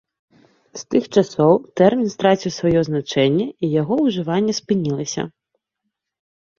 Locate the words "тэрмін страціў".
1.83-2.51